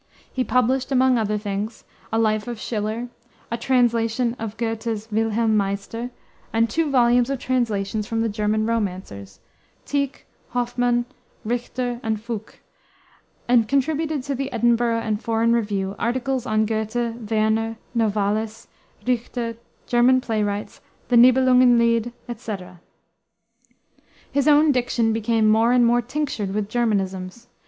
[0.33, 3.09] He published, among other things, a Life of Schiller,
[3.51, 6.09] a translation of Goethe's Wilhelm Meister,
[6.51, 9.39] and two volumes of translations from the German romancers
[9.85, 10.25] Tieck,
[10.57, 11.05] Hoffmann,
[11.45, 12.61] Richter, and Fouque,
[13.47, 16.95] and contributed to the Edinburgh and Foreign Review, articles on Goethe,
[17.29, 18.67] Werner, Novalis,
[19.05, 19.55] Richter,
[19.85, 22.81] German playwrights, the Nibelungen Lied, etc.
[24.31, 27.45] His own diction became more and more tinctured with Germanisms.